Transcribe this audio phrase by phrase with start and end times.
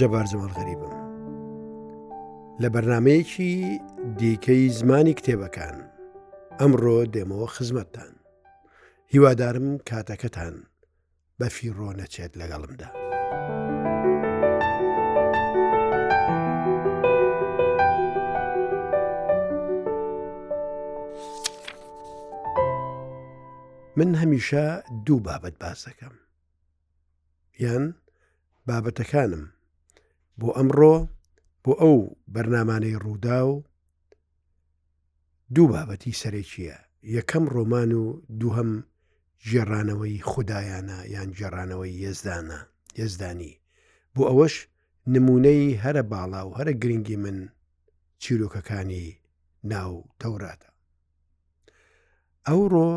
[0.00, 0.94] جەبار جەمال غەریبم
[2.62, 3.52] لە بەرنمەیەکی
[4.20, 5.76] دیکەی زمانی کتێبەکان
[6.60, 8.14] ئەمڕۆ دێمەوە خزمەتتان
[9.12, 10.54] هیوادارم کاتەکەتان
[11.40, 12.90] بەفیڕۆ نەچێت لەگەڵمدا.
[23.98, 24.64] من هەمیشە
[25.06, 26.14] دوو بابەت باز دەکەم
[27.60, 27.84] یان
[28.68, 29.46] بابەتەکانم
[30.40, 30.94] بۆ ئەمڕۆ
[31.64, 31.96] بۆ ئەو
[32.34, 33.64] بەرنمانەی ڕوودا و
[35.54, 36.76] دوو بابەتی سەرێکیە
[37.16, 38.04] یەکەم ڕۆمان و
[38.40, 38.70] دووهم
[39.48, 42.60] ژێڕانەوەی خوددایانە یان جێڕانەوەی یێزدانە
[42.98, 43.52] یێزدانی
[44.14, 44.54] بۆ ئەوەش
[45.14, 47.38] نمونەی هەرە باڵا و هەرە گرنگی من
[48.22, 49.06] چیرۆکەکانی
[49.72, 50.70] ناو تەوراتە
[52.48, 52.90] ئەوڕۆ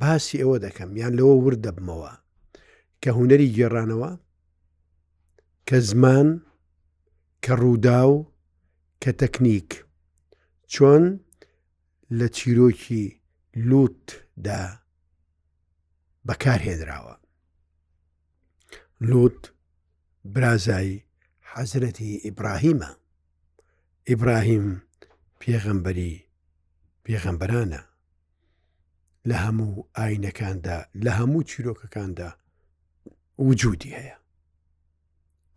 [0.00, 2.12] باسی ئەوە دەکەم یان لەوە ور دەبمەوە
[3.02, 4.10] کە هوەری گێڕانەوە
[5.68, 6.28] کە زمان
[7.44, 8.14] کە ڕوودا و
[9.02, 9.70] کە تەکنیک
[10.72, 11.04] چۆن
[12.18, 13.04] لە چیرۆکی
[13.68, 14.64] لوتدا
[16.26, 17.16] بەکارهێنراوە
[19.08, 19.40] لوت
[20.34, 21.02] برازایی
[21.52, 22.90] حەزرەتی ئیبراهیمە
[24.08, 24.66] ئیبراهیم
[25.40, 26.14] پێغەمبەری
[27.04, 27.82] پێغەمبەرانە
[29.28, 32.28] لە هەموو ئاینەکاندا لە هەموو چیرۆکەکاندا
[33.44, 34.16] وجودی هەیە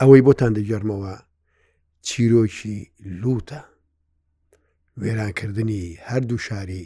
[0.02, 1.16] ئەوەی بۆتان دەگەرمەوە
[2.08, 2.80] چیرۆکی
[3.22, 3.62] لوتە
[5.02, 6.84] وێرانکردنی هەردوو شاری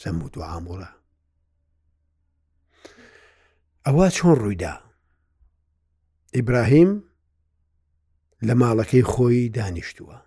[0.00, 0.90] سەموت و ئامورە
[3.86, 4.74] ئەوە چۆن ڕوویدا
[6.36, 6.90] ئیبراهیم
[8.46, 10.18] لە ماڵەکەی خۆی دانیشتووە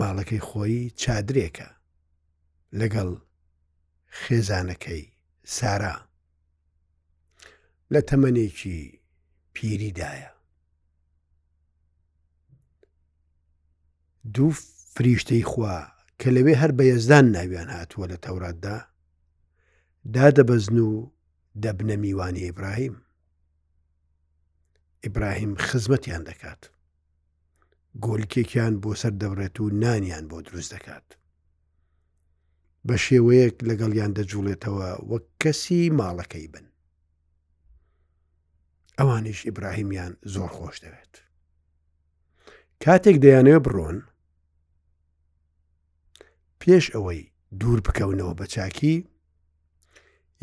[0.00, 1.68] ماڵەکەی خۆی چادرێکە
[2.80, 3.10] لەگەڵ
[4.20, 5.02] خێزانەکەی
[5.56, 5.96] سارا
[7.92, 8.80] لە تەمەنێکی
[9.58, 10.30] پیریدایە
[14.34, 14.54] دوو
[14.98, 15.76] فریشتەی خوا
[16.22, 18.78] کە لەوێ هەر بە یەزدان ناویان هاتووە لە تەوراتدا
[20.16, 20.90] دادەبەزن و
[21.62, 22.94] دەبنە میوانی ئیبراهیم
[25.04, 26.62] ئیبراهیم خزمەتیان دەکات
[28.04, 31.06] گۆلکێکیان بۆ سەر دەبڕێت و نانیان بۆ دروست دەکات
[32.88, 36.66] بە شێوەیەک لەگەڵیان دەجوڵێتەوە وەک کەسی ماڵەکەی بن
[38.98, 41.14] ئەوانیش ئیبراهیمیان زۆر خۆش دەوێت
[42.82, 43.96] کاتێک دەیانەوە بڕۆن
[46.60, 47.22] پێش ئەوەی
[47.60, 48.96] دوور بکەونەوە بە چاکی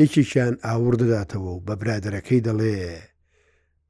[0.02, 2.76] یەکیشان ئاور دەداتەوە و بە برادەکەی دەڵێ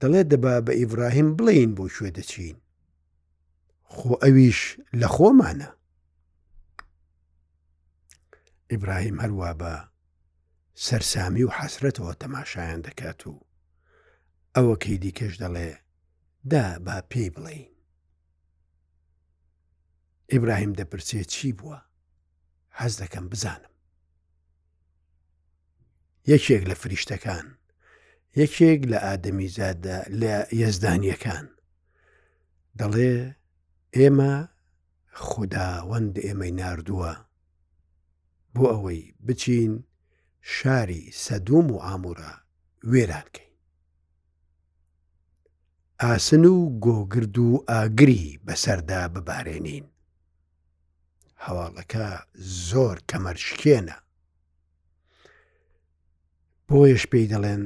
[0.01, 2.57] دەڵێت دەبا بە ئیبراهیم بڵین بۆ شوێ دەچین
[3.95, 4.59] خۆ ئەویش
[4.99, 5.69] لە خۆمانە
[8.71, 9.73] ئیبراهیم هەروە بە
[10.85, 13.33] سەرسامی و حەسرەتەوە تەماشایان دەکات و
[14.57, 15.71] ئەوەکەی دیکەش دەڵێ
[16.51, 17.71] دا با پێی بڵێین
[20.31, 21.79] ئیبراهیم دەپرسێت چی بووە
[22.79, 23.73] حەز دەکەم بزانم
[26.31, 27.47] یەکێک لە فریشتەکان
[28.41, 31.47] یەکێک لە ئادەمی زاددا لە یەزدانیەکان
[32.79, 33.13] دەڵێ
[33.97, 34.35] ئێمە
[35.25, 37.13] خودداوەند ئێمەی نردووە
[38.53, 39.73] بۆ ئەوەی بچین
[40.55, 42.33] شاری سەدوم و ئامورە
[42.91, 43.50] وێرانکەی
[46.03, 49.85] ئاسن و گۆگرد و ئاگری بەسەردا ببارێنین
[51.45, 52.07] هەواڵەکە
[52.67, 53.97] زۆر کەمەرشکێنە
[56.67, 57.63] بۆیش پێی دەڵێن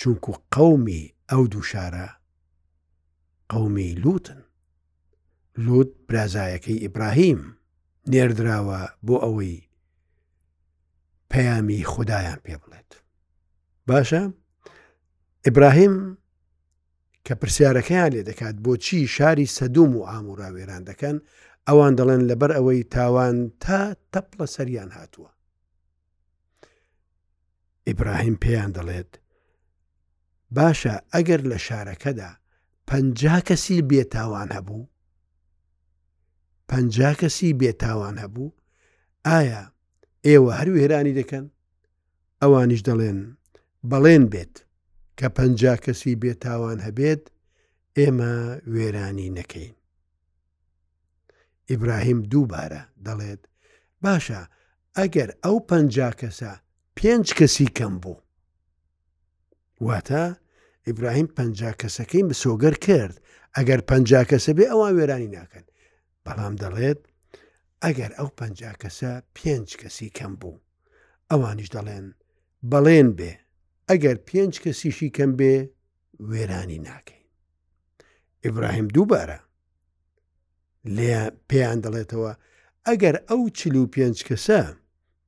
[0.00, 2.08] چونکو قەومی ئەو دوو شارە
[3.52, 4.40] قەومی لوتن
[5.64, 7.40] لوت برازایەکەی ئیبراهیم
[8.10, 9.66] نێردراوە بۆ ئەوەی
[11.30, 12.90] پەیامی خدایان پێ بڵێت
[13.88, 14.22] باشە
[15.46, 15.96] ئیبراهیم
[17.28, 21.16] کە پرسیارەکەیان لێ دەکات بۆچی شاری سەدوم و ئاموراوێران دەکەن
[21.68, 23.80] ئەوان دەڵێن لەبەر ئەوەی تاوان تا
[24.12, 25.30] تەپڵە سەریان هاتووە.
[27.86, 29.12] ئیبراهیم پێیان دەڵێت
[30.56, 32.30] باشە ئەگەر لە شارەکەدا
[32.88, 34.82] پەنج کەسی بێتاوان هەبوو
[36.70, 38.54] پەنج کەسی بێتاوان هەبوو
[39.26, 39.62] ئایا
[40.26, 41.44] ئێوە هەرو هێرانی دەکەن
[42.42, 43.18] ئەوانیش دەڵێن
[43.90, 44.54] بەڵێن بێت
[45.18, 47.22] کە پەنج کەسی بێتاوان هەبێت
[47.98, 48.34] ئێمە
[48.74, 49.74] وێرانی نەکەین.
[51.70, 53.42] ئیبراهیم دووبارە دەڵێت
[54.04, 54.42] باشە
[54.98, 56.52] ئەگەر ئەو پەنج کەسە
[56.98, 58.16] پێنج کەسی کەم بوو.
[59.86, 60.24] واتە
[60.86, 63.16] ئیبراهیم پەنج کەسەکەی بسۆگەر کرد
[63.56, 65.64] ئەگەر پەنج کەسە بێ ئەوان وێرانی ناکەن
[66.24, 67.00] بەڵام دەڵێت
[67.84, 70.56] ئەگەر ئەو پەنج کەسە پێنج کەسی کەم بوو
[71.30, 72.06] ئەوانیش دەڵێن
[72.70, 73.32] بەڵێن بێ
[73.90, 75.54] ئەگەر پێنج کەسیشی کەم بێ
[76.30, 77.26] وێرانی ناکەین
[78.44, 79.38] ئیبراهیم دووبارە
[80.96, 81.18] لێ
[81.50, 82.32] پێیان دەڵێتەوە
[82.88, 84.62] ئەگەر ئەو چل و پێنج کەسە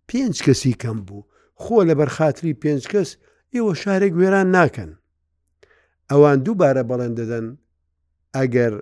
[0.08, 1.28] پێنج کەسی کەم بوو
[1.62, 3.10] خۆ لە بەرخاتری پێنج کەس
[3.54, 4.90] ئێوە شارێک وێران ناکەن
[6.10, 7.46] ئەوان دووبارە بەڵێن دەدەن
[8.36, 8.72] ئەگەر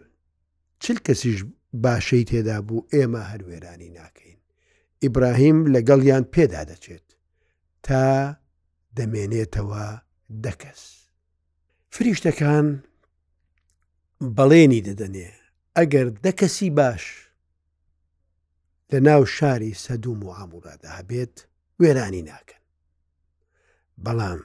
[0.83, 1.39] چل کەسیش
[1.85, 4.39] باشەی تێدا بوو ئێمە هەروێرانی ناکەین
[5.03, 7.07] ئیبراهیم لەگەڵیان پێدا دەچێت
[7.87, 8.05] تا
[8.97, 9.85] دەمێنێتەوە
[10.45, 10.83] دەکەس.
[11.95, 12.67] فریشتەکان
[14.37, 15.29] بەڵێنی دەدەنێ
[15.77, 17.05] ئەگەر دەکەسی باش
[18.91, 21.35] لە ناو شاری سەدوم و ئامورادا هەبێت
[21.81, 22.63] وێرانی ناکەن.
[24.05, 24.41] بەڵام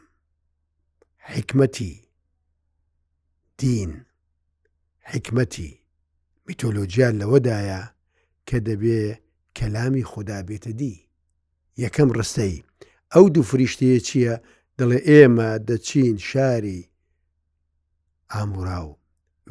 [1.32, 1.94] حکمەتی
[3.60, 3.92] دین
[5.12, 5.72] حکمەتی
[6.48, 7.82] میتۆلۆجیان لەوەدایە
[8.48, 9.02] کە دەبێ
[9.58, 10.96] کەلامی خوددا بێتە دی
[11.84, 12.56] یەکەم ڕستەی
[13.16, 14.34] ئەو دوو فریشتەیە چییە
[14.80, 16.82] دەڵێ ئێمە دەچین شاری
[18.34, 18.92] ئامورا و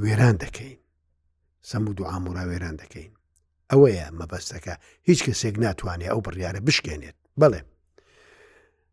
[0.02, 0.78] وێران دەکەین
[1.68, 3.12] سەمود و ئامورا وێران دەکەین
[3.70, 4.74] ئەوەیە مەبەستەکە
[5.08, 7.60] هیچ کەسێک ناتوانێت ئەو بڕیاە بشکێنێت بڵێ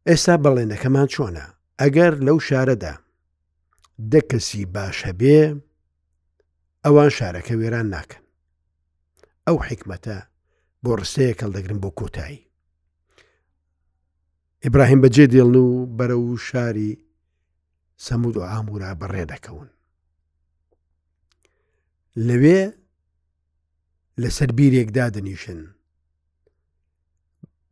[0.08, 1.46] ئێستا بەڵێنەکەمان چۆنە
[1.82, 2.94] ئەگەر لەو شارەدا
[4.14, 5.38] دەکەسی باشە بێ
[6.86, 8.24] ئەوان شارەکە وێران ناکەن
[9.48, 10.18] ئەو حکمەتە
[10.84, 12.44] بۆ ڕستەیە کەڵدەگرن بۆ کۆتایی
[14.64, 16.92] ئیبراهیم بەجێ دێڵن و بەرە و شاری
[18.06, 19.70] سەمود و ئامورا بەڕێ دەکەون
[22.28, 22.62] لەوێ
[24.22, 25.60] لەسەر بیرێکدا دەنیشن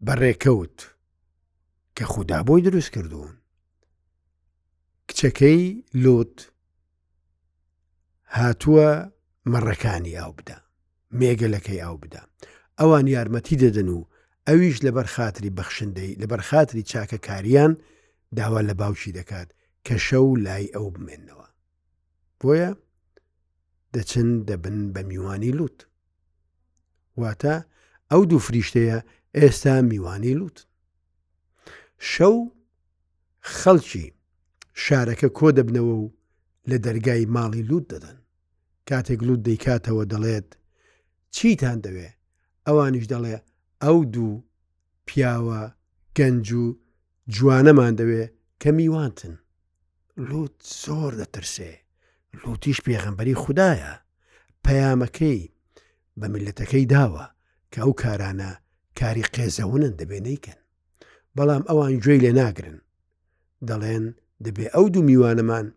[0.05, 0.77] بەڕێکەوت
[1.95, 3.33] کە خوددا بۆی دروست کردوون
[5.09, 5.61] کچەکەی
[6.03, 6.35] لۆت
[8.35, 8.87] هاتووە
[9.51, 10.57] مەڕەکانی ئاو بدە
[11.19, 12.21] مێگەلەکەی ئاو بدە
[12.79, 13.99] ئەوان یارمەتی دەدەن و
[14.49, 17.71] ئەویش لەبەر خاتری بەخشندەی لەبەر خاتری چاکە کاریان
[18.39, 19.49] داوا لە باوچی دەکات
[19.87, 21.47] کە شەو لای ئەو بمێنەوە
[22.41, 22.71] بۆیە
[23.95, 25.79] دەچن دەبن بە میوانی لووت
[27.21, 27.55] واتە
[28.11, 28.99] ئەو دوو فریشتەیە
[29.37, 30.59] ئێستا میوانی لووت
[32.13, 32.35] شەو
[33.57, 34.05] خەڵکی
[34.83, 36.05] شارەکە کۆ دەبنەوە و
[36.69, 38.17] لە دەرگای ماڵی لووت دەدەن
[38.89, 40.47] کاتێک لووت دەیکاتەوە دەڵێت
[41.35, 42.09] چیتان دەوێ
[42.67, 43.35] ئەوانیش دەڵێ
[43.83, 44.31] ئەو دوو
[45.07, 45.61] پیاوە
[46.17, 46.65] گەنج و
[47.35, 48.23] جوانەمان دەوێ
[48.61, 49.35] کە میوانتن
[50.27, 51.73] لوت زۆر دەترسێ
[52.41, 53.93] لوتیش پێغەمبەری خوددایە
[54.65, 55.41] پەیامەکەی
[56.19, 57.25] بە میلەتەکەی داوە
[57.71, 58.51] کە ئەو کارانە
[58.99, 60.59] کاری قێزەونن دەبێ نیکەن
[61.35, 62.77] بەڵام ئەوان گوێی لێ ناگرن
[63.69, 64.05] دەڵێن
[64.45, 65.67] دەبێ ئەو دوو میوانەمان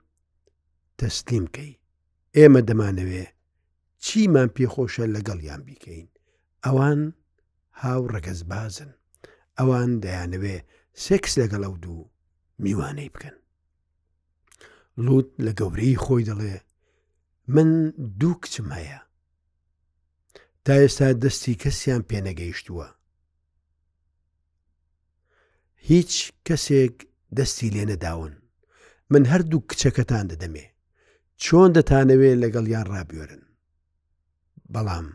[0.98, 1.72] تەستیمکەی
[2.36, 3.26] ئێمە دەمانەوێ
[4.04, 6.08] چیمان پێخۆشە لەگەڵیان بیکەین
[6.64, 7.00] ئەوان
[7.84, 8.90] هاو ڕگەز بازن
[9.58, 10.56] ئەوان دەیانەوێ
[11.04, 12.02] سێکس لەگەڵ ئەو دوو
[12.64, 13.36] میوانەی بکەن
[15.04, 16.56] لوت لە گەورەی خۆی دەڵێ
[17.54, 17.68] من
[18.20, 19.00] دوو کچم هەیە
[20.64, 22.86] تا ئێستا دەستی کەسیان پێنەگەیشتووە
[25.90, 26.12] هیچ
[26.46, 26.96] کەسێک
[27.36, 28.34] دەستی لێ نەداون
[29.12, 30.66] من هەردوو کچەکەتان دەدەمێ
[31.42, 33.42] چۆن دەتانەوێ لەگەڵ یان ڕابێرن
[34.74, 35.06] بەڵام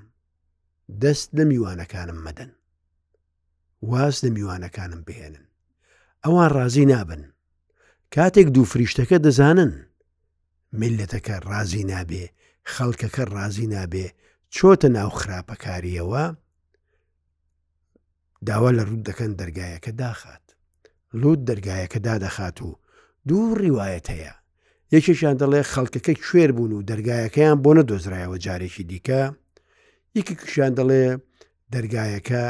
[1.01, 2.49] دەست لە میوانەکانم مەدەن
[3.89, 5.45] واز لە میوانەکانم بهێنن
[6.23, 7.23] ئەوان ڕازی نابن
[8.15, 9.73] کاتێک دوو فریشتەکە دەزانن
[10.79, 12.25] ملەتەکە ڕازی نابێ
[12.73, 14.07] خەڵکەکە ڕازی نابێ
[14.55, 16.23] چۆتە ناو خراپەکاریەوە
[18.47, 20.45] داوا لە ڕوود دەکەن دەرگایەکە داخات
[21.19, 22.69] لود دەرگایەکە دادەخات و
[23.27, 24.33] دوو ڕیواەت هەیە
[24.95, 29.23] یەکێکیان دەڵێ خەڵکەکە کوێر بوون و دەرگایەکەیان بۆ نە دۆزرایەوە جارێکی دیکە
[30.17, 31.03] یەکی کشیان دەڵێ
[31.73, 32.43] دەرگایەکە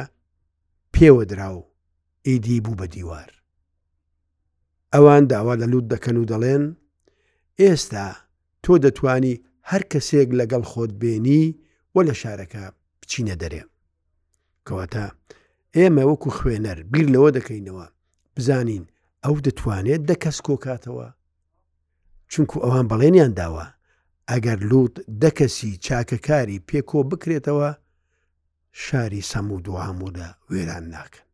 [0.96, 1.58] پێوە دراو
[2.28, 3.30] ئیدی بوو بە دیوار
[4.94, 6.64] ئەوان داوا لە لووت دەکەن و دەڵێن
[7.62, 8.08] ئێستا
[8.64, 9.36] تۆ دەتانی
[9.70, 11.44] هەر کەسێک لەگەڵ خۆت بێنی
[11.96, 12.64] و لە شارەکە
[13.02, 13.64] بچینە دەرێ
[14.68, 15.06] کەواتە
[15.76, 17.86] ئێمە وەکو خوێنەر بیر لەوە دەکەینەوە
[18.36, 18.84] بزانین
[19.24, 21.08] ئەو دەتوانێت دەکەس کۆکاتەوە
[22.32, 23.66] چونکو ئەوان بەڵێنیان داوە
[24.32, 27.72] ئەگەر لووت دەکەسی چاکەکاری پێکۆ بکرێتەوە
[28.84, 31.28] شاری سەمود و هەمودا وێران ناکەن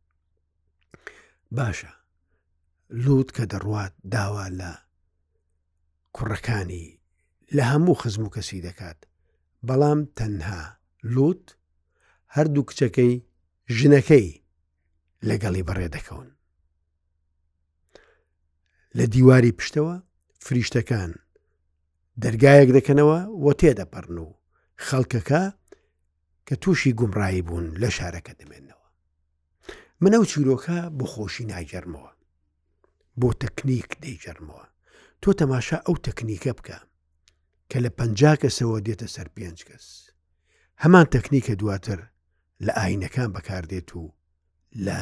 [1.57, 1.93] باشە
[3.03, 4.71] لووت کە دەڕوات داوا لە
[6.15, 6.88] کوڕەکانی
[7.55, 9.00] لە هەموو خزم و کەسی دەکات
[9.67, 10.62] بەڵام تەنها
[11.13, 11.43] لووت
[12.36, 13.13] هەردوو کچەکەی
[13.77, 14.29] ژنەکەی
[15.29, 16.27] لەگەڵی بەڕێ دەکەون
[18.98, 19.95] لە دیواری پشتەوە
[20.45, 21.12] فریشتەکان
[22.24, 24.30] دەرگایەک دەکەنەوە وە تێدەپەرن و
[24.86, 25.44] خەڵکەکە
[26.48, 28.88] کە تووشی گومڕایی بوون لە شارەکە دەمێنەوە
[30.01, 32.12] منە و چیرۆکە بۆ خۆشی ناجەرمەوە
[33.20, 34.65] بۆ تەکنیک دەیجەرمەوە
[35.22, 36.80] تۆ تەماشا ئەو تەکنیکە بکە
[37.70, 38.00] کە لە پ
[38.41, 39.86] کەسەوە دێتە سەر پێنج کەس
[40.84, 42.00] هەمان تەکنیکە دواتر
[42.65, 44.03] لە ئاینەکان بەکاردێت و
[44.86, 45.00] لە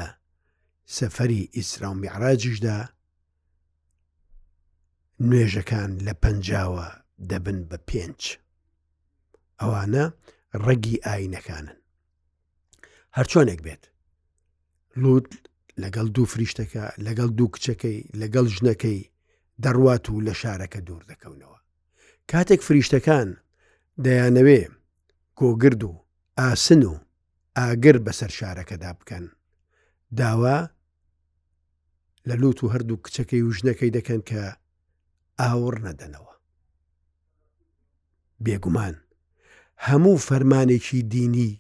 [0.98, 2.78] سەفەری ئیسرا و میعراجیشدا
[5.28, 6.88] نوێژەکان لە پەنجاوە
[7.30, 8.20] دەبن بە پێنج.
[9.60, 10.06] ئەوانە
[10.66, 11.78] ڕەگی ئاینەکانن.
[13.18, 13.84] هەرچۆنێک بێت.
[15.02, 15.28] لوت
[15.84, 19.00] لەگەڵ دوو فریشتەکە لەگەڵ دوو کچەکەی لەگەڵ ژنەکەی
[19.64, 21.58] دەڕوات و لە شارەکە دوور دەکەونەوە.
[22.32, 23.30] کاتێک فریشتەکان
[24.06, 24.62] دەیانەوێ
[25.40, 25.92] کۆگرد و
[26.40, 26.94] ئاسن و
[27.58, 29.26] ئاگر بەسەر شارەکەدا بکەن.
[30.20, 30.60] داوا
[32.30, 34.44] لە لوت و هەردوو کچەکەی و ژنەکەی دەکەن کە
[35.40, 36.34] ئاور نەدەنەوە.
[38.46, 38.96] بێگومان
[39.88, 41.52] هەموو فەرمانێکی دینی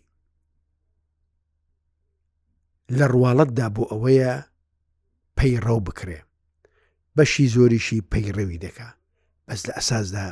[2.97, 4.33] لە ڕواڵەتدا بۆ ئەوەیە
[5.37, 6.19] پەیڕەو بکرێ
[7.15, 8.89] بەشی زۆریشی پەیڕەوی دەکا
[9.47, 10.27] بەس لە ئەساسدا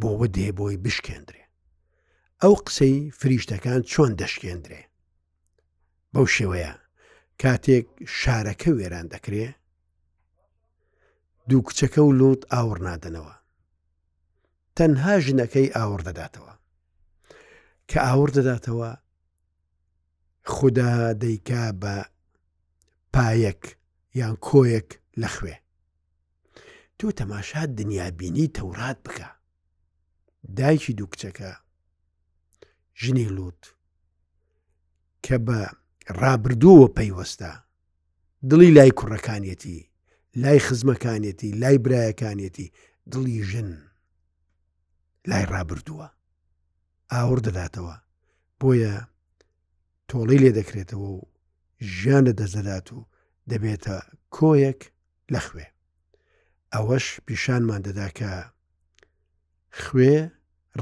[0.00, 1.42] بۆوە دێبۆی بشکێندرێ
[2.42, 4.82] ئەو قسەی فریشتەکان چۆن دەشکێندرێ
[6.12, 6.72] بەو شێوەیە
[7.42, 7.86] کاتێک
[8.18, 9.46] شارەکە وێران دەکرێ
[11.48, 13.34] دوو کچەکە و لوت ئاور نادەنەوە
[14.76, 16.54] تەنها ژنەکەی ئاور دەداتەوە
[17.88, 18.90] کە ئاور دەداتەوە
[20.54, 21.96] خوددا دەیکا بە
[23.14, 23.62] پایەک
[24.20, 24.88] یان کۆیەک
[25.20, 25.56] لە خوێ
[26.98, 29.28] تۆ تەماشات دنیابینی تەورات بکە
[30.58, 31.50] دایکی دوو کچەکە
[33.00, 33.62] ژنی لوت
[35.26, 35.60] کە بە
[36.20, 37.52] ڕابردووە پەیوەستا
[38.50, 39.80] دڵی لای کوڕەکانیەتی
[40.42, 42.72] لای خزمەکانێتی لای برایەکانێتی
[43.12, 43.70] دڵی ژن
[45.30, 46.08] لای ڕابردووە
[47.12, 47.96] ئاور دەداتەوە
[48.60, 48.94] بۆیە
[50.08, 51.20] تۆڵی لێ دەکرێتەوە و
[51.94, 52.98] ژیانە دەزەدات و
[53.50, 53.96] دەبێتە
[54.36, 54.80] کۆیەک
[55.32, 55.66] لە خوێ
[56.74, 58.32] ئەوەش پیشانمان دەداکە
[59.82, 60.14] خوێ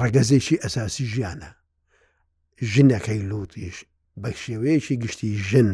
[0.00, 1.50] ڕەگەزێکی ئەساسی ژیانە
[2.72, 3.76] ژنەکەی لوتیش
[4.20, 5.70] بە شێوەیەکی گشتی ژن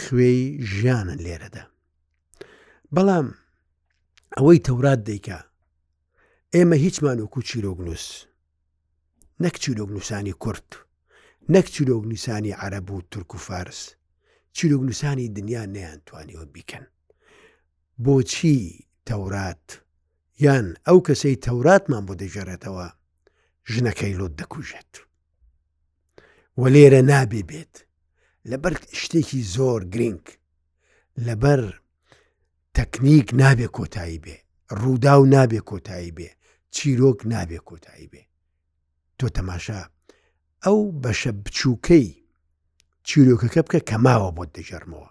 [0.00, 0.40] خوێی
[0.74, 1.64] ژیانن لێرەدا
[2.96, 3.28] بەڵام
[4.36, 5.38] ئەوەی تەورات دەیکا
[6.54, 8.06] ئێمە هیچمان وەکو چیرۆگنووس
[9.44, 10.68] نەک چیرۆگنووسانی کورت
[11.54, 13.80] نەک چیرۆگنووسانی عەرەب و تورک و فارس
[14.56, 16.84] چیرۆگنووسانی دنیا نەیانتوانیەوە بیکەن
[18.04, 18.58] بۆچی
[19.08, 19.66] تەورات
[20.44, 22.86] یان ئەو کەسەی تەوراتمان بۆ دەژێڕێتەوە
[23.72, 24.92] ژنەکەی لۆت دەکوژێت
[26.60, 27.74] وە لێرە نابێ بێت
[28.50, 30.24] لەبەر شتێکی زۆر گرنگ
[31.28, 31.62] لەبەر
[32.78, 34.36] تەکنیک نابێ کۆتایی بێ
[34.80, 36.30] ڕوودا و نابێ کۆتایی بێ
[36.74, 38.22] چیرۆک نابێ کۆتایی بێ
[39.18, 39.80] تۆ تەماشا
[40.64, 42.08] ئەو بەشە بچووکەی
[43.06, 45.10] چیرۆکەکە بکە کە ماوە بۆت دەژەرمەوە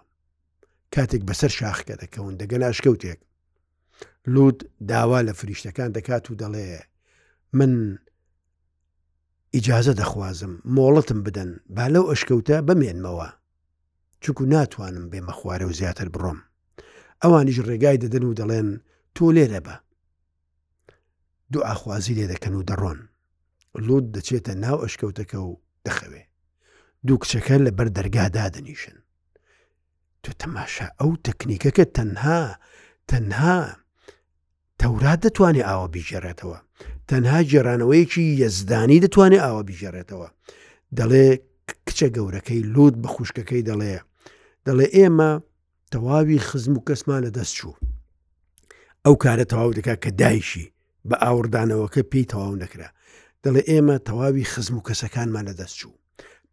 [0.94, 3.20] کاتێک بەسەر شاخکە دەکەون دەگە ناشکەوتێک
[4.34, 4.58] لود
[4.90, 6.68] داوا لە فریشتەکان دەکات و دەڵێ
[7.58, 7.72] من
[9.54, 13.28] ئیجازە دەخوازم مۆڵەتم بدەن با لەو ئەشکەوتە بمێنمەوە
[14.24, 16.38] چکو ناتوانم بێمە خوارە و زیاتر بڕۆم
[17.24, 18.68] ئەوانیش ڕێگای دەدەن و دەڵێن
[19.14, 19.74] تۆ لێرە بە
[21.52, 22.98] دوو ئاخوازی لێ دەکەن و دەڕۆن
[23.86, 25.52] لود دەچێتە ناو ئەشکەوتەکە و
[25.86, 26.22] دەخەوێ
[27.06, 28.96] دوو کچەکە لە بەر دەرگادا دەنیشن
[30.22, 32.40] تۆ تەماشا ئەو تەکنیکەکە تەنها
[33.10, 33.58] تەنها
[34.80, 36.58] تەورات دەتوانێت ئاوە بیژێڕێتەوە
[37.10, 40.28] تەنها جێرانەوەیکی یەزدانی دەتوانێت ئاوە بیژێڕێتەوە
[40.98, 41.26] دەڵێ
[41.86, 43.94] کچە گەورەکەی لود بە خوشکەکەی دەڵێ
[44.66, 45.32] دەڵێ ئێمە
[45.90, 47.74] تەواوی خزم و کەسمان لە دەست چوو
[49.06, 50.72] ئەو کارە تەواو دەکا کە دایشی
[51.08, 52.88] بە ئاوردانەوەکە پێی تەواو نەکرا
[53.44, 55.94] دەڵێ ئێمە تەواوی خزم و کەسەکانمان لە دەست چوو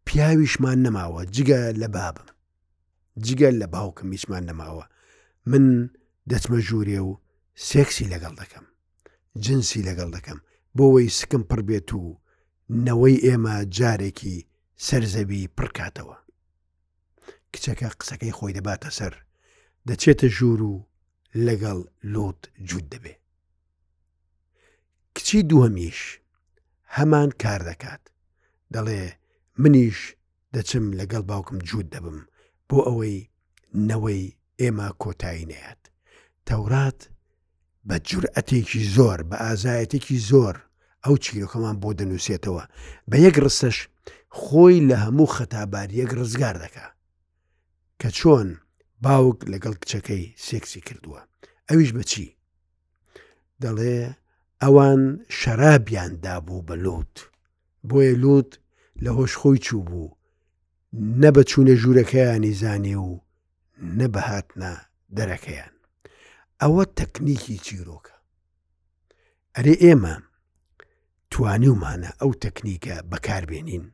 [0.06, 2.27] پیاویشمان نەماوە جگە لە بابم
[3.25, 4.86] جگەل لە باوکم هیچمان نەماوە
[5.51, 5.65] من
[6.29, 7.12] دەچمە ژوورێ و
[7.70, 8.65] سێکسی لەگەڵ دەکەم
[9.44, 10.39] جنسی لەگەڵ دەکەم
[10.77, 12.17] بۆەوەی سکم پڕ بێت و
[12.88, 14.46] نەوەی ئێمە جارێکی
[14.88, 16.17] سەرزەبی پڕکاتەوە
[17.53, 19.13] کچەکە قسەکەی خۆی دەباتە سەر
[19.89, 20.74] دەچێتە ژوور و
[21.48, 21.79] لەگەڵ
[22.13, 23.13] لۆت جوود دەبێ
[25.15, 26.00] کچی دووەمیش
[26.98, 28.03] هەمان کار دەکات
[28.74, 29.01] دەڵێ
[29.63, 30.00] منیش
[30.56, 32.20] دەچم لەگەڵ باوکم جوود دەبم
[32.70, 33.17] بۆ ئەوەی
[33.89, 34.24] نەوەی
[34.62, 35.82] ئێمە کۆتایی نەیەات
[36.48, 37.00] تەورات
[37.88, 40.56] بە جورئەتێکی زۆر بە ئازایەتێکی زۆر
[41.06, 42.63] ئەو چیرۆکەمان بۆ دەنووسێتەوە
[43.10, 43.77] بە یەک ڕستەش
[44.39, 46.88] خۆی لە هەموو خەتابار یەک ڕزگار دەکا
[48.01, 48.50] کە چۆن
[49.06, 51.22] باوک لەگەڵ کچەکەی سێکسی کردووە
[51.70, 52.27] ئەویش بەچی
[53.62, 53.96] دەڵێ
[54.62, 55.01] ئەوان
[55.39, 57.16] شەرابیان دابوو بە لوت
[57.89, 58.51] بۆیە لوت
[59.04, 60.16] لە هۆشخۆی چوو بوو
[61.22, 63.12] نە بە چوونە ژوورەکەیانی زانێ و
[64.00, 64.74] نە بەهاتنا
[65.18, 65.74] دەرەکەیان
[66.62, 68.16] ئەوە تەکنیکی چیرۆکە
[69.56, 70.16] ئەرێ ئێمە
[71.32, 73.86] توانی ومانە ئەو تەکنیکە بەکاربێنین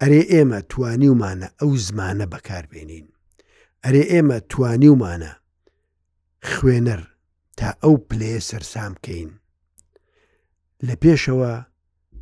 [0.00, 3.08] ئەرێ ئێمە توانی ومانە ئەو زمانە بەکاربێنین
[3.84, 5.32] ئەرێ ئێمە توانی ومانە
[6.52, 7.00] خوێنەر
[7.58, 9.30] تا ئەو پلێ سەررسام بکەین
[10.86, 11.52] لە پێشەوە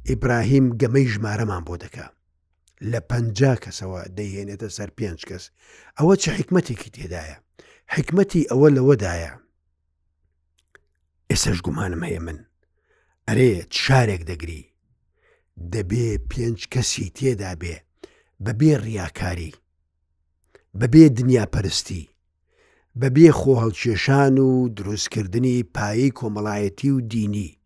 [0.09, 2.07] ئیبراهیم گەمەی ژمارەمان بۆ دەکا
[2.90, 5.45] لە پجا کەسەوە دەیهێنێتە سەر پێنج کەس
[5.99, 7.37] ئەوە چه حکمەتێکی تێدایە
[7.95, 9.33] حکمەتی ئەوە لەوەدایە
[11.31, 12.38] ئێسەش گومانم هەیە من
[13.28, 13.50] ئەرێ
[13.83, 14.62] شارێک دەگری
[15.75, 17.76] دەبێ پێنج کەسی تێدا بێ
[18.45, 19.52] بەبێ ڕیاکاری
[20.81, 22.05] بەبێ دنیا پەرستی
[23.00, 24.49] بەبێ خۆهڵکێشان و
[24.79, 27.59] دروستکردنی پایی کۆمەڵایەتی و دینی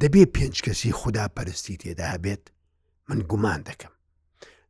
[0.00, 2.42] دەبێ پێنج کەسی خوددا پەرستی تێدا هەبێت
[3.08, 3.94] من گومان دەکەم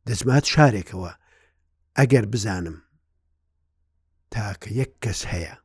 [0.07, 1.11] دەزمات شارێکەوە
[1.97, 2.77] ئەگەر بزانم
[4.33, 5.55] تاکە یەک کەس هەیە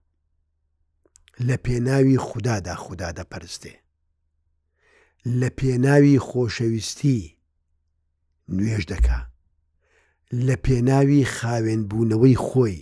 [1.48, 3.74] لە پێناوی خوددادا خوددا دەپەرستێ
[5.40, 7.22] لە پێناوی خۆشەویستی
[8.56, 9.28] نوێش دەکات
[10.46, 12.76] لە پێناوی خاوێنبوونەوەی خۆی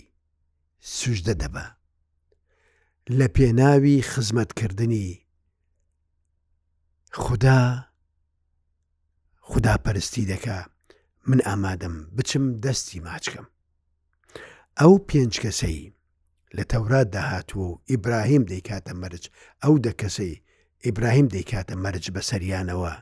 [0.97, 1.65] سوژدە دەبە
[3.17, 5.09] لە پێناوی خزمەتکردنی
[7.11, 7.61] خدا
[9.49, 10.59] خداپەرستی دەکا
[11.29, 13.45] من ئامادەم بچم دەستی ماچکەم
[14.79, 15.93] ئەو پێنج کەسەی
[16.55, 19.23] لە تەورات داهاتوە و ئیبراهیم دەیکاتە مەرج
[19.63, 20.41] ئەو دەکەسەی
[20.85, 22.93] ئیبراهیم دەیکاتە مەرج بەسەریانەوە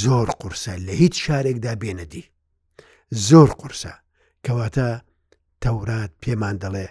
[0.00, 2.24] زۆر قورسە لە هیچ شارێکدا بێنەدی
[3.12, 3.92] زۆر قورسە
[4.46, 4.88] کەواتە
[5.62, 6.86] تەورات پێمان دەڵێ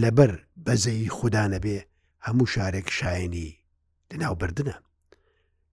[0.00, 0.32] لەبەر
[0.64, 1.78] بەزەی خوددانە بێ
[2.26, 3.58] هەموو شارێک شایانی
[4.10, 4.76] لەناوبردنە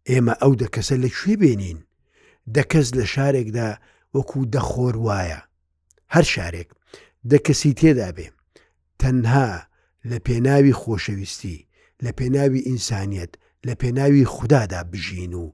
[0.10, 1.80] ئێمە ئەو دەکەسە لەکوێ بێنین
[2.56, 3.70] دەکەس لە شارێکدا
[4.16, 5.40] وەکو دەخۆر وایە
[6.14, 6.70] هەر شارێک
[7.32, 8.28] دەکەسی تێدا بێ
[9.02, 9.50] تەنها
[10.10, 11.60] لە پێناوی خۆشەویستی
[12.04, 13.32] لە پێناوی ئینسانیت
[13.68, 15.46] لە پێناوی خوددادا بژین و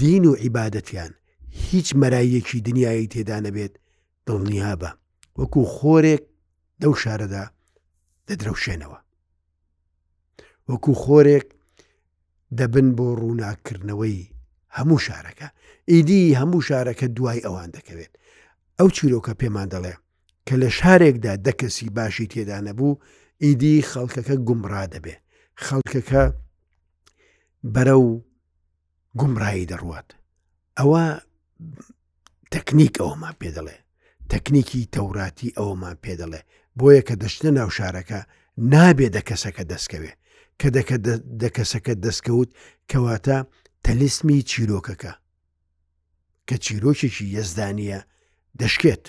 [0.00, 1.12] دین و عیباەتیان
[1.54, 3.74] هیچ مەراییەکی دنیای تێدا نەبێت
[4.26, 4.90] دڵنییا بە
[5.38, 6.22] وەکو خۆرێک
[6.82, 7.44] دەو شارەدا
[8.28, 8.98] دەدرەوشێنەوە
[10.68, 11.46] وەکو خۆرێک
[12.58, 14.20] دەبن بۆ ڕووناکردنەوەی
[14.76, 15.48] هەموو شارەکە
[15.90, 18.12] ئیدی هەموو شارەکە دوای ئەوان دەکەوێت
[18.78, 19.94] ئەو چیرۆکە پێمان دەڵێ
[20.46, 23.00] کە لە شارێکدا دەکەسی باشی تێدا نەبوو
[23.44, 25.16] ئیدی خەڵکەکە گومڕا دەبێ
[25.64, 26.22] خەڵکەکە
[27.74, 28.08] بەرە و
[29.20, 30.08] گومڕایی دەڕوات
[30.80, 31.04] ئەوە
[32.54, 33.76] تەکنیک ئەومان پێ دەڵێ
[34.32, 36.40] تەکنیکی تەوراتی ئەومان پێ دەڵێ
[36.78, 38.20] بۆیە کە دەشتە ناو شارەکە
[38.72, 40.12] نابێ دەکەسەکە دەستکەوێ
[40.60, 40.68] کە
[41.42, 42.50] دەکەسەکە دەستکەوت
[42.90, 43.36] کەواتە
[43.84, 45.12] تەلیسمی چیرۆکەکە
[46.48, 48.00] کە چیرۆکێکی یەزدانە
[48.60, 49.04] دەشکێت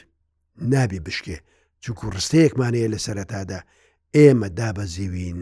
[0.74, 1.38] نابێ بشکێ
[1.84, 3.60] چکو ڕستەیەکمانەیە لە سەرەتادا
[4.16, 5.40] ئێمە دابەزیوین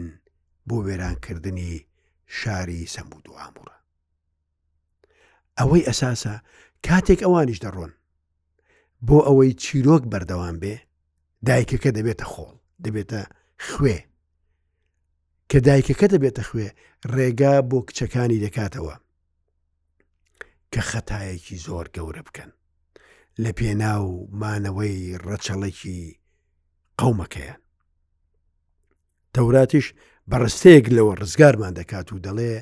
[0.68, 1.72] بۆ وێرانکردنی
[2.38, 3.76] شاری سەمبود و ئامورە
[5.58, 6.34] ئەوەی ئەساسە
[6.88, 7.92] کاتێک ئەوانیش دەڕۆن
[9.06, 10.74] بۆ ئەوەی چیرۆک بەردەوام بێ
[11.46, 13.20] دایکەکە دەبێتە خۆڵ دەبێتە
[13.68, 13.98] خوێ
[15.50, 16.68] کە دایکەکە دەبێتە خوێ
[17.14, 18.94] ڕێگا بۆ کچەکانی دەکاتەوە
[20.72, 22.50] کە خەتایەکی زۆر گەورە بکەن
[23.42, 24.06] لە پێناو
[24.40, 26.00] مانەوەی ڕەچەڵێکی
[27.00, 27.60] قەومەکەیان
[29.34, 29.86] تەوراتیش
[30.30, 32.52] بەڕستەیەک لەوە ڕزگارمان دەکات و دەڵێ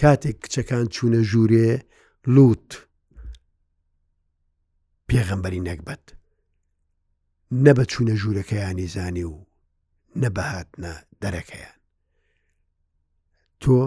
[0.00, 1.70] کاتێک کچەکان چوونە ژوورێ
[2.34, 2.70] لووت
[5.08, 6.04] پێغەمبەری نەکبەت
[7.64, 9.36] نەبە چوونە ژوورەکەیانی زانی و
[10.22, 11.78] نەبەهاتنە دەرەکەیان
[13.62, 13.78] تۆ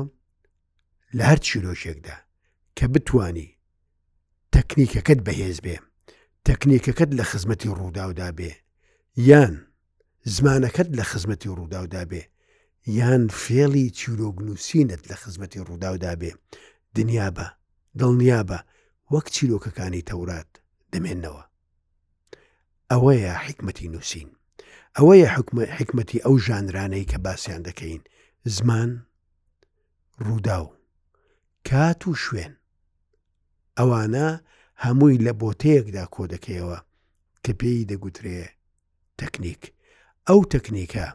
[1.17, 2.17] لە هەر چیرۆشێکدا
[2.77, 3.49] کە بتانی
[4.53, 5.77] تەکنیکەکەت بەهێز بێ
[6.47, 8.51] تەکنیکەکەت لە خزمەتی ڕووداودا بێ
[9.29, 9.53] یان
[10.35, 12.23] زمانەکەت لە خزمەتی ڕووداودا بێ
[12.97, 16.31] یان فێڵی چیرۆگنووسینت لە خزمەتی ڕووداودا بێ
[16.97, 17.47] دنیا بە
[17.99, 18.59] دڵنیا بە
[19.13, 20.51] وەک چیرۆکەکانی تەورات
[20.95, 21.43] دەمێنەوە
[22.91, 24.29] ئەوەیە حکمەتی نووسین
[24.97, 25.27] ئەوەیە
[25.79, 28.01] حکمەتی ئەو ژانرانەی کە باسییان دەکەین
[28.55, 28.91] زمان
[30.25, 30.67] ڕوودا و
[31.67, 32.53] کات و شوێن
[33.77, 34.27] ئەوانە
[34.83, 36.79] هەمووی لە بۆتەیەکدا کۆ دەکەیەوە
[37.43, 38.39] کە پێی دەگوترێ
[39.19, 39.61] تەکنیک
[40.27, 41.07] ئەو تەکنیکە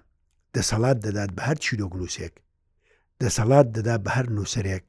[0.54, 2.34] دەسەڵات دەدات بە هەر چیرۆک نووسێک
[3.20, 4.86] دەسەڵات دەدا بە هەر نووسەرێک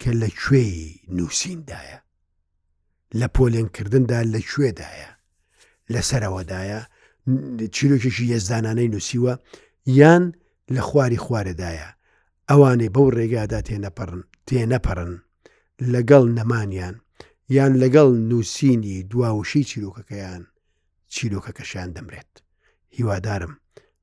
[0.00, 0.82] کە لە کوێی
[1.16, 1.98] نووسیندایە
[3.20, 5.10] لە پۆلێنکردندا لە کوێدایە
[5.94, 6.80] لەسەرەوەدایە
[7.74, 9.34] چیرۆکیشی هێزدانانەی نووسیوە
[9.98, 10.24] یان
[10.74, 11.88] لە خواری خوارەدایە
[12.50, 15.12] ئەوانەی بەو ڕێگادا تێنەپڕن تێنەپەڕن
[15.92, 16.96] لەگەڵ نەمانیان
[17.56, 20.42] یان لەگەڵ نووسینی دواوشی چیرۆکەکەیان
[21.12, 22.32] چیرۆکەکەشیان دەمرێت
[22.96, 23.52] هیوادارم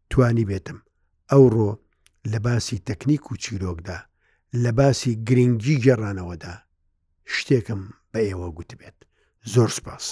[0.09, 0.77] توانی بێتم
[1.31, 1.71] ئەو ڕۆ
[2.31, 3.99] لە باسی تەکنیک و چیرۆکدا
[4.63, 6.55] لە باسی گرنگی گەڕانەوەدا
[7.37, 7.81] شتێکم
[8.13, 8.97] بە ئێوە گوتبێت
[9.53, 10.05] زۆر سپاس.